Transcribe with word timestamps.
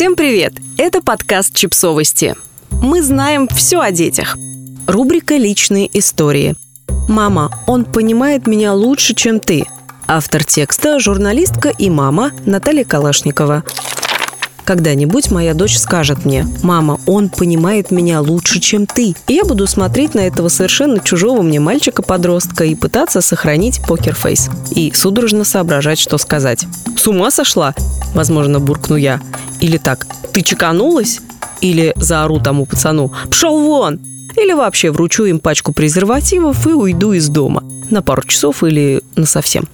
Всем 0.00 0.16
привет! 0.16 0.54
Это 0.78 1.02
подкаст 1.02 1.54
«Чипсовости». 1.54 2.34
Мы 2.70 3.02
знаем 3.02 3.46
все 3.48 3.80
о 3.80 3.90
детях. 3.90 4.38
Рубрика 4.86 5.36
«Личные 5.36 5.90
истории». 5.92 6.54
«Мама, 7.06 7.52
он 7.66 7.84
понимает 7.84 8.46
меня 8.46 8.72
лучше, 8.72 9.14
чем 9.14 9.40
ты». 9.40 9.66
Автор 10.06 10.42
текста– 10.42 10.98
журналистка 11.00 11.68
и 11.68 11.90
мама 11.90 12.30
Наталья 12.46 12.84
Калашникова. 12.84 13.62
Когда-нибудь 14.64 15.30
моя 15.30 15.52
дочь 15.52 15.76
скажет 15.76 16.24
мне, 16.24 16.46
«Мама, 16.62 16.98
он 17.04 17.28
понимает 17.28 17.90
меня 17.90 18.22
лучше, 18.22 18.58
чем 18.58 18.86
ты». 18.86 19.14
И 19.26 19.34
я 19.34 19.44
буду 19.44 19.66
смотреть 19.66 20.14
на 20.14 20.20
этого 20.20 20.48
совершенно 20.48 21.00
чужого 21.00 21.42
мне 21.42 21.60
мальчика-подростка 21.60 22.64
и 22.64 22.74
пытаться 22.74 23.20
сохранить 23.20 23.82
покерфейс. 23.86 24.48
И 24.70 24.92
судорожно 24.94 25.44
соображать, 25.44 25.98
что 25.98 26.16
сказать. 26.16 26.64
«С 26.96 27.06
ума 27.06 27.30
сошла?»– 27.30 27.74
возможно, 28.14 28.60
буркну 28.60 28.96
я. 28.96 29.20
Или 29.60 29.78
так, 29.78 30.06
«Ты 30.32 30.42
чеканулась?» 30.42 31.20
Или 31.60 31.92
заору 31.96 32.40
тому 32.40 32.66
пацану, 32.66 33.12
«Пшел 33.30 33.58
вон!» 33.60 34.00
Или 34.36 34.52
вообще 34.52 34.90
вручу 34.90 35.24
им 35.24 35.40
пачку 35.40 35.72
презервативов 35.72 36.66
и 36.66 36.70
уйду 36.70 37.12
из 37.12 37.28
дома 37.28 37.64
на 37.90 38.02
пару 38.02 38.22
часов 38.22 38.62
или 38.62 39.02
на 39.16 39.26
совсем. 39.26 39.68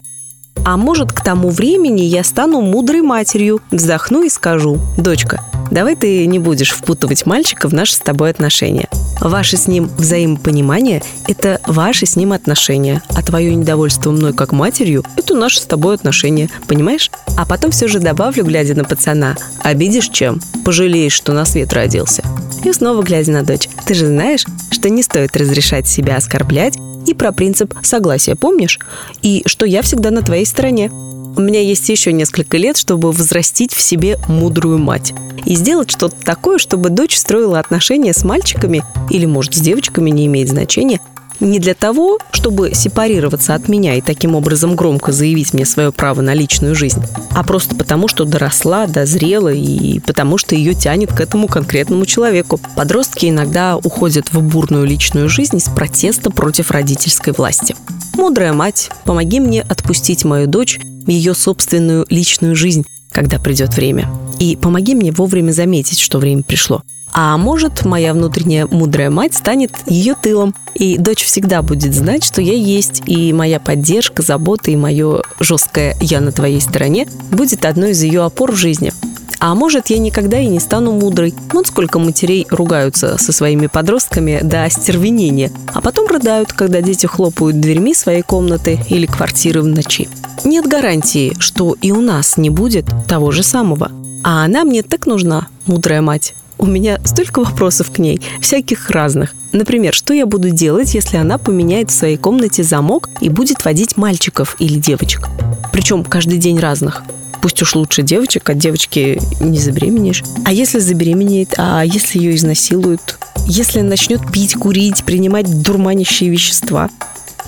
А 0.65 0.77
может, 0.77 1.13
к 1.13 1.23
тому 1.23 1.51
времени 1.51 2.01
я 2.01 2.25
стану 2.25 2.61
мудрой 2.61 3.03
матерью, 3.03 3.61
вздохну 3.71 4.23
и 4.25 4.29
скажу, 4.29 4.80
дочка, 4.97 5.41
давай 5.70 5.97
ты 5.97 6.27
не 6.27 6.38
будешь 6.38 6.70
впутывать 6.70 7.27
мальчика 7.27 7.69
в 7.69 7.74
наши 7.74 7.95
с 7.95 7.98
тобой 7.98 8.30
отношения. 8.30 8.88
Ваше 9.20 9.57
с 9.57 9.66
ним 9.66 9.91
взаимопонимание– 9.97 11.02
это 11.29 11.61
ваши 11.66 12.07
с 12.07 12.16
ним 12.16 12.33
отношения, 12.33 13.02
а 13.09 13.23
твое 13.23 13.55
недовольство 13.55 14.10
мной 14.10 14.33
как 14.33 14.52
матерью– 14.52 15.05
это 15.16 15.34
наши 15.34 15.60
с 15.60 15.65
тобой 15.65 15.95
отношения, 15.95 16.51
понимаешь? 16.66 17.10
А 17.37 17.47
потом 17.47 17.71
все 17.71 17.88
же 17.88 17.98
добавлю, 17.98 18.45
глядя 18.45 18.74
на 18.74 18.84
пацана, 18.84 19.37
обидишь 19.62 20.09
чем? 20.09 20.41
Пожалеешь, 20.65 21.12
что 21.12 21.33
на 21.33 21.45
свет 21.45 21.73
родился. 21.73 22.23
И 22.65 22.73
снова 22.73 23.02
глядя 23.02 23.32
на 23.32 23.43
дочь, 23.43 23.69
ты 23.87 23.95
же 23.95 24.07
знаешь, 24.07 24.45
что 24.71 24.91
не 24.91 25.02
стоит 25.02 25.37
разрешать 25.37 25.88
себя 25.88 26.16
оскорблять 26.16 26.76
и 27.07 27.15
про 27.15 27.32
принцип 27.32 27.74
согласия, 27.82 28.35
помнишь? 28.35 28.79
И 29.23 29.43
что 29.46 29.65
я 29.65 29.82
всегда 29.82 30.10
на 30.10 30.23
твоей 30.23 30.45
стороне. 30.45 30.91
У 31.37 31.42
меня 31.42 31.60
есть 31.60 31.87
еще 31.90 32.12
несколько 32.12 32.56
лет, 32.56 32.79
чтобы 32.79 33.12
взрастить 33.12 33.74
в 33.74 33.80
себе 33.82 34.18
мудрую 34.26 34.79
мать. 34.79 35.12
И 35.45 35.54
сделать 35.54 35.90
что-то 35.90 36.16
такое, 36.16 36.56
чтобы 36.56 36.88
дочь 36.88 37.15
строила 37.15 37.59
отношения 37.59 38.15
с 38.15 38.24
мальчиками, 38.24 38.82
или, 39.10 39.26
может, 39.26 39.54
с 39.54 39.60
девочками, 39.60 40.09
не 40.09 40.24
имеет 40.26 40.48
значения, 40.48 41.01
не 41.40 41.59
для 41.59 41.74
того, 41.74 42.18
чтобы 42.32 42.73
сепарироваться 42.74 43.54
от 43.54 43.68
меня 43.68 43.95
и 43.95 44.01
таким 44.01 44.34
образом 44.34 44.76
громко 44.76 45.12
заявить 45.12 45.52
мне 45.54 45.65
свое 45.65 45.92
право 45.92 46.20
на 46.20 46.34
личную 46.34 46.74
жизнь, 46.74 47.02
а 47.30 47.42
просто 47.42 47.74
потому, 47.74 48.09
что 48.09 48.24
доросла, 48.24 48.87
дозрела 48.87 49.52
и 49.52 50.01
потому, 50.01 50.38
что 50.38 50.54
ее 50.54 50.74
тянет 50.74 51.12
к 51.12 51.20
этому 51.20 51.48
конкретному 51.48 52.07
человеку. 52.07 52.60
Подростки 52.74 53.26
иногда 53.26 53.76
уходят 53.76 54.32
в 54.32 54.40
бурную 54.40 54.84
личную 54.84 55.29
жизнь 55.29 55.57
из 55.57 55.64
протеста 55.64 56.30
против 56.30 56.70
родительской 56.70 57.32
власти. 57.32 57.76
Мудрая 58.14 58.52
мать, 58.52 58.90
помоги 59.04 59.40
мне 59.40 59.62
отпустить 59.62 60.24
мою 60.24 60.46
дочь 60.46 60.79
в 60.79 61.10
ее 61.10 61.34
собственную 61.34 62.07
личную 62.09 62.57
жизнь, 62.57 62.84
когда 63.12 63.38
придет 63.38 63.76
время. 63.76 64.09
И 64.38 64.56
помоги 64.56 64.94
мне 64.94 65.12
вовремя 65.12 65.53
заметить, 65.53 66.00
что 66.00 66.19
время 66.19 66.42
пришло. 66.42 66.82
А 67.19 67.39
может, 67.39 67.87
моя 67.87 68.12
внутренняя 68.12 68.67
мудрая 68.67 69.09
мать 69.09 69.33
станет 69.33 69.72
ее 69.87 70.15
тылом, 70.15 70.55
и 70.75 70.99
дочь 70.99 71.25
всегда 71.25 71.62
будет 71.62 71.95
знать, 71.95 72.22
что 72.22 72.43
я 72.43 72.53
есть, 72.53 73.03
и 73.06 73.33
моя 73.33 73.59
поддержка, 73.59 74.21
забота 74.21 74.71
и 74.71 74.77
мое 74.77 75.22
жесткое 75.41 75.97
«я 76.03 76.21
на 76.21 76.31
твоей 76.31 76.61
стороне» 76.61 77.09
будет 77.31 77.65
одной 77.65 77.93
из 77.93 78.03
ее 78.03 78.22
опор 78.22 78.53
в 78.53 78.56
жизни. 78.56 78.93
А 79.41 79.55
может, 79.55 79.87
я 79.87 79.97
никогда 79.97 80.39
и 80.39 80.47
не 80.47 80.61
стану 80.61 80.93
мудрой. 80.93 81.34
Вот 81.55 81.69
сколько 81.69 81.99
матерей 81.99 82.47
ругаются 82.50 83.17
со 83.17 83.33
своими 83.33 83.67
подростками 83.67 84.41
до 84.43 84.65
остервенения, 84.65 85.50
а 85.72 85.81
потом 85.81 86.09
рыдают, 86.09 86.53
когда 86.53 86.82
дети 86.82 87.06
хлопают 87.06 87.59
дверьми 87.59 87.94
своей 87.94 88.22
комнаты 88.22 88.78
или 88.91 89.06
квартиры 89.06 89.62
в 89.62 89.66
ночи. 89.66 90.10
Нет 90.44 90.66
гарантии, 90.66 91.34
что 91.38 91.75
и 91.81 91.93
у 91.93 92.03
нас 92.03 92.37
не 92.37 92.50
будет 92.50 92.84
того 93.09 93.31
же 93.31 93.43
самого. 93.43 93.91
А 94.22 94.44
она 94.44 94.65
мне 94.65 94.82
так 94.82 95.06
нужна, 95.06 95.47
мудрая 95.65 96.03
мать. 96.03 96.34
У 96.66 96.69
меня 96.69 96.99
столько 97.04 97.44
вопросов 97.44 97.93
к 97.93 97.99
ней, 97.99 98.21
всяких 98.41 98.91
разных. 98.91 99.37
Например, 99.53 99.94
что 99.94 100.12
я 100.12 100.27
буду 100.27 100.50
делать, 100.50 100.94
если 100.94 101.16
она 101.16 101.38
поменяет 101.38 101.93
в 101.93 101.94
своей 101.94 102.16
комнате 102.16 102.65
замок 102.65 103.09
и 103.21 103.28
будет 103.28 103.65
водить 103.65 103.97
мальчиков 103.97 104.56
или 104.59 104.76
девочек? 104.81 105.28
Причем 105.72 106.03
каждый 106.03 106.38
день 106.38 106.59
разных. 106.59 107.05
Пусть 107.41 107.62
уж 107.62 107.76
лучше 107.76 108.03
девочек, 108.03 108.50
от 108.50 108.59
девочки 108.59 109.21
не 109.38 109.60
забеременеешь. 109.60 110.25
А 110.44 110.53
если 110.53 110.81
забеременеет, 110.81 111.55
а 111.56 111.84
если 111.84 112.19
ее 112.19 112.34
изнасилуют? 112.34 113.21
Если 113.47 113.81
начнет 113.82 114.21
пить, 114.32 114.55
курить, 114.55 115.05
принимать 115.05 115.62
дурманящие 115.62 116.31
вещества? 116.31 116.91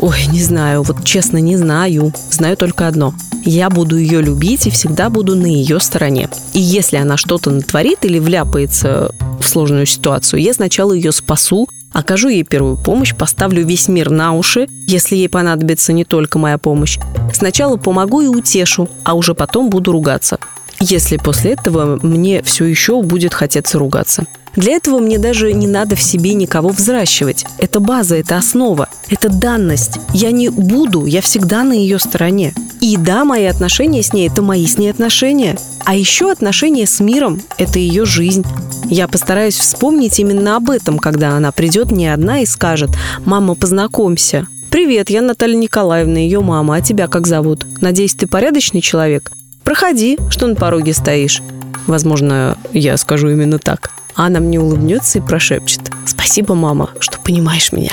Ой, 0.00 0.26
не 0.30 0.40
знаю, 0.40 0.82
вот 0.82 1.04
честно 1.04 1.38
не 1.38 1.56
знаю. 1.56 2.12
Знаю 2.30 2.56
только 2.56 2.86
одно. 2.86 3.14
Я 3.44 3.68
буду 3.68 3.96
ее 3.96 4.22
любить 4.22 4.66
и 4.66 4.70
всегда 4.70 5.10
буду 5.10 5.34
на 5.34 5.46
ее 5.46 5.80
стороне. 5.80 6.28
И 6.52 6.60
если 6.60 6.98
она 6.98 7.16
что-то 7.16 7.50
натворит 7.50 8.04
или 8.04 8.20
вляпается 8.20 9.10
в 9.40 9.48
сложную 9.48 9.86
ситуацию, 9.86 10.40
я 10.40 10.54
сначала 10.54 10.92
ее 10.92 11.10
спасу, 11.10 11.68
окажу 11.92 12.28
ей 12.28 12.44
первую 12.44 12.76
помощь, 12.76 13.14
поставлю 13.14 13.66
весь 13.66 13.88
мир 13.88 14.10
на 14.10 14.34
уши, 14.34 14.68
если 14.86 15.16
ей 15.16 15.28
понадобится 15.28 15.92
не 15.92 16.04
только 16.04 16.38
моя 16.38 16.58
помощь. 16.58 16.98
Сначала 17.32 17.76
помогу 17.76 18.20
и 18.20 18.28
утешу, 18.28 18.88
а 19.02 19.14
уже 19.14 19.34
потом 19.34 19.68
буду 19.68 19.90
ругаться. 19.90 20.38
Если 20.80 21.16
после 21.16 21.52
этого 21.54 21.98
мне 22.02 22.42
все 22.44 22.66
еще 22.66 23.02
будет 23.02 23.34
хотеться 23.34 23.78
ругаться. 23.80 24.26
Для 24.58 24.72
этого 24.72 24.98
мне 24.98 25.20
даже 25.20 25.52
не 25.52 25.68
надо 25.68 25.94
в 25.94 26.02
себе 26.02 26.34
никого 26.34 26.70
взращивать. 26.70 27.46
Это 27.58 27.78
база, 27.78 28.16
это 28.16 28.36
основа, 28.36 28.88
это 29.08 29.28
данность. 29.28 30.00
Я 30.12 30.32
не 30.32 30.48
буду, 30.48 31.06
я 31.06 31.22
всегда 31.22 31.62
на 31.62 31.74
ее 31.74 32.00
стороне. 32.00 32.52
И 32.80 32.96
да, 32.96 33.24
мои 33.24 33.44
отношения 33.44 34.02
с 34.02 34.12
ней– 34.12 34.26
это 34.28 34.42
мои 34.42 34.66
с 34.66 34.76
ней 34.76 34.90
отношения. 34.90 35.56
А 35.84 35.94
еще 35.94 36.32
отношения 36.32 36.88
с 36.88 36.98
миром– 36.98 37.40
это 37.56 37.78
ее 37.78 38.04
жизнь. 38.04 38.44
Я 38.86 39.06
постараюсь 39.06 39.54
вспомнить 39.54 40.18
именно 40.18 40.56
об 40.56 40.70
этом, 40.70 40.98
когда 40.98 41.36
она 41.36 41.52
придет 41.52 41.92
не 41.92 42.08
одна 42.08 42.40
и 42.40 42.46
скажет 42.46 42.90
«Мама, 43.24 43.54
познакомься». 43.54 44.48
«Привет, 44.70 45.08
я 45.08 45.22
Наталья 45.22 45.56
Николаевна, 45.56 46.18
ее 46.18 46.40
мама. 46.40 46.74
А 46.74 46.80
тебя 46.80 47.06
как 47.06 47.28
зовут? 47.28 47.64
Надеюсь, 47.80 48.14
ты 48.14 48.26
порядочный 48.26 48.80
человек? 48.80 49.30
Проходи, 49.62 50.18
что 50.30 50.48
на 50.48 50.56
пороге 50.56 50.94
стоишь». 50.94 51.42
Возможно, 51.86 52.58
я 52.72 52.96
скажу 52.96 53.30
именно 53.30 53.60
так. 53.60 53.92
Она 54.18 54.40
мне 54.40 54.58
улыбнется 54.58 55.18
и 55.18 55.22
прошепчет. 55.22 55.80
«Спасибо, 56.04 56.56
мама, 56.56 56.90
что 56.98 57.20
понимаешь 57.20 57.70
меня». 57.70 57.92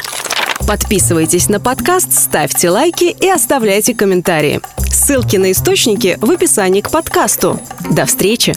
Подписывайтесь 0.67 1.49
на 1.49 1.59
подкаст, 1.59 2.11
ставьте 2.13 2.71
лайки 2.71 3.15
и 3.21 3.29
оставляйте 3.29 3.93
комментарии. 3.93 4.59
Ссылки 4.89 5.37
на 5.37 5.51
источники 5.51 6.17
в 6.19 6.31
описании 6.31 6.81
к 6.81 6.89
подкасту. 6.89 7.59
До 7.91 8.07
встречи! 8.07 8.55